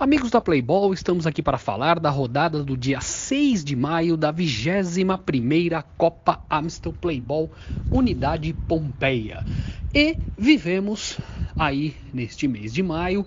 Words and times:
Amigos 0.00 0.30
da 0.30 0.40
Playball, 0.40 0.94
estamos 0.94 1.26
aqui 1.26 1.42
para 1.42 1.58
falar 1.58 2.00
da 2.00 2.08
rodada 2.08 2.64
do 2.64 2.76
dia 2.76 3.00
6 3.00 3.62
de 3.62 3.76
maio 3.76 4.16
da 4.16 4.32
21ª 4.32 5.84
Copa 5.98 6.40
Amstel 6.48 6.94
Playball 6.94 7.50
Unidade 7.90 8.54
Pompeia. 8.66 9.44
E 9.94 10.16
vivemos 10.36 11.18
aí 11.58 11.94
neste 12.12 12.48
mês 12.48 12.72
de 12.72 12.82
maio 12.82 13.26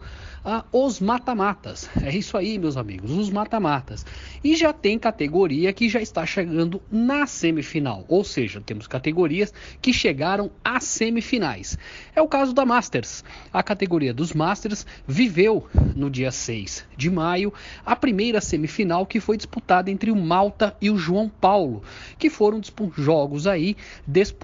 os 0.72 1.00
mata-matas. 1.00 1.88
É 2.04 2.16
isso 2.16 2.36
aí, 2.36 2.58
meus 2.58 2.78
amigos, 2.78 3.12
os 3.12 3.30
mata-matas. 3.30 4.04
E 4.46 4.56
já 4.56 4.72
tem 4.72 5.00
categoria 5.00 5.74
que 5.74 5.90
já 5.90 6.00
está 6.00 6.24
chegando 6.24 6.80
na 6.92 7.26
semifinal, 7.26 8.06
ou 8.08 8.24
seja, 8.24 8.62
temos 8.62 8.86
categorias 8.86 9.52
que 9.82 9.92
chegaram 9.92 10.52
às 10.64 10.84
semifinais. 10.84 11.80
É 12.16 12.22
o 12.22 12.28
caso 12.28 12.54
da 12.54 12.64
Masters. 12.64 13.24
A 13.52 13.64
categoria 13.64 14.14
dos 14.14 14.34
Masters 14.34 14.86
viveu 15.08 15.66
no 15.96 16.12
dia 16.12 16.30
6 16.30 16.86
de 16.96 17.10
maio 17.10 17.52
a 17.84 17.96
primeira 17.96 18.40
semifinal 18.40 19.08
que 19.08 19.20
foi 19.20 19.36
disputada 19.36 19.90
entre 19.90 20.12
o 20.12 20.16
Malta 20.16 20.78
e 20.80 20.92
o 20.92 20.98
João 20.98 21.28
Paulo, 21.28 21.82
que 22.20 22.30
foram 22.30 22.62
jogos 22.96 23.48
aí 23.48 23.76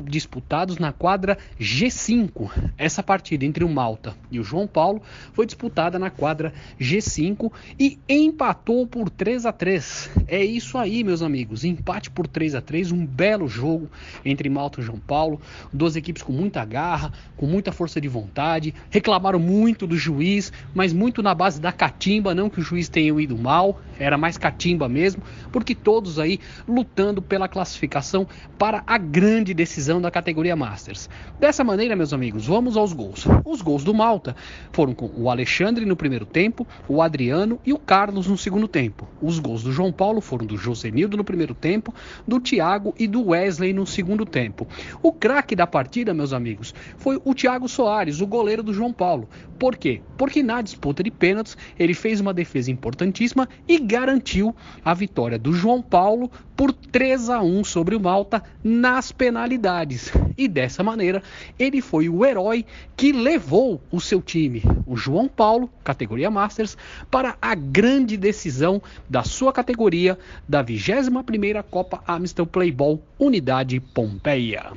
disputados 0.09 0.80
na 0.80 0.91
quadra 0.91 1.38
G5. 1.59 2.49
Essa 2.75 3.03
partida 3.03 3.45
entre 3.45 3.63
o 3.63 3.70
Malta 3.70 4.16
e 4.31 4.39
o 4.39 4.44
João 4.44 4.66
Paulo 4.66 4.99
foi 5.31 5.45
disputada 5.45 5.99
na 5.99 6.09
quadra 6.09 6.52
G5 6.80 7.52
e 7.80 7.99
empatou 8.09 8.88
por 8.88 9.08
3 9.08 9.45
a 9.45 9.52
3. 9.52 9.91
É 10.27 10.44
isso 10.44 10.77
aí, 10.77 11.04
meus 11.04 11.22
amigos. 11.22 11.63
Empate 11.63 12.09
por 12.09 12.27
3 12.27 12.55
a 12.55 12.62
3, 12.62 12.91
um 12.91 13.05
belo 13.05 13.48
jogo 13.48 13.90
entre 14.23 14.50
Malta 14.50 14.81
e 14.81 14.84
João 14.84 15.00
Paulo. 15.00 15.41
Duas 15.72 15.95
equipes 15.95 16.22
com 16.22 16.31
muita 16.31 16.64
garra, 16.66 17.12
com 17.38 17.45
muita 17.45 17.72
força 17.72 18.00
de 18.00 18.08
vontade. 18.08 18.73
Reclamaram 18.90 19.40
muito 19.40 19.86
do 19.88 19.98
juiz, 19.98 20.52
mas 20.73 20.94
muito 20.94 21.22
na 21.22 21.34
base 21.34 21.59
da 21.59 21.72
catimba, 21.72 22.36
não 22.36 22.50
que 22.50 22.59
o 22.59 22.64
juiz 22.64 22.88
tenha 22.90 23.20
ido 23.22 23.38
mal, 23.38 23.81
era 24.01 24.17
mais 24.17 24.37
catimba 24.37 24.89
mesmo, 24.89 25.21
porque 25.51 25.75
todos 25.75 26.19
aí 26.19 26.39
lutando 26.67 27.21
pela 27.21 27.47
classificação 27.47 28.27
para 28.58 28.83
a 28.85 28.97
grande 28.97 29.53
decisão 29.53 30.02
da 30.02 30.09
categoria 30.09 30.55
Masters. 30.55 31.09
Dessa 31.39 31.63
maneira, 31.63 31.95
meus 31.95 32.13
amigos, 32.13 32.47
vamos 32.47 32.77
aos 32.77 32.93
gols. 32.93 33.25
Os 33.45 33.61
gols 33.61 33.83
do 33.83 33.93
Malta 33.93 34.35
foram 34.71 34.93
com 34.93 35.09
o 35.16 35.30
Alexandre 35.30 35.85
no 35.85 35.95
primeiro 35.95 36.25
tempo, 36.25 36.67
o 36.88 37.02
Adriano 37.02 37.59
e 37.66 37.73
o 37.73 37.80
Carlos 37.80 38.27
no 38.27 38.38
segundo 38.38 38.67
tempo. 38.67 39.08
Os 39.21 39.39
gols 39.39 39.63
do 39.63 39.71
João 39.71 39.91
Paulo 39.91 40.21
foram 40.21 40.45
do 40.45 40.58
Josenildo 40.58 41.17
no 41.17 41.23
primeiro 41.23 41.53
tempo, 41.53 41.93
do 42.27 42.39
Thiago 42.39 42.93
e 42.97 43.08
do 43.08 43.30
Wesley 43.30 43.73
no 43.73 43.86
segundo 43.86 44.25
tempo. 44.25 44.67
O 45.02 45.11
craque 45.11 45.55
da 45.55 45.67
partida, 45.67 46.13
meus 46.13 46.33
amigos, 46.33 46.73
foi 46.97 47.21
o 47.23 47.33
Thiago 47.33 47.67
Soares, 47.67 48.21
o 48.21 48.27
goleiro 48.27 48.63
do 48.63 48.73
João 48.73 48.93
Paulo. 48.93 49.30
Por 49.59 49.77
quê? 49.77 50.02
Porque 50.17 50.41
na 50.41 50.61
disputa 50.61 51.03
de 51.03 51.11
pênaltis 51.11 51.55
ele 51.77 51.93
fez 51.93 52.19
uma 52.19 52.33
defesa 52.33 52.71
importantíssima 52.71 53.47
e 53.67 53.77
garantiu 53.92 54.56
a 54.86 54.94
vitória 54.94 55.38
do 55.38 55.52
João 55.52 55.81
Paulo 55.81 56.31
por 56.56 56.72
3 56.72 57.30
a 57.30 57.42
1 57.42 57.66
sobre 57.66 57.94
o 57.94 58.00
Malta 58.00 58.42
nas 58.64 59.11
penalidades. 59.11 60.14
E 60.38 60.48
dessa 60.48 60.81
maneira, 60.81 61.22
ele 61.59 61.81
foi 61.81 62.08
o 62.08 62.25
herói 62.25 62.66
que 62.95 63.11
levou 63.11 63.81
o 63.92 64.00
seu 64.00 64.22
time, 64.22 64.64
o 64.88 64.95
João 64.95 65.28
Paulo, 65.28 65.70
categoria 65.83 66.31
Masters, 66.31 66.78
para 67.09 67.36
a 67.42 67.53
grande 67.53 68.16
decisão 68.16 68.81
da 69.09 69.23
sua 69.23 69.52
categoria 69.52 70.17
da 70.48 70.64
21ª 70.64 71.61
Copa 71.70 72.02
Amstel 72.08 72.45
Playball 72.45 73.02
Unidade 73.20 73.81
Pompeia. 73.81 74.72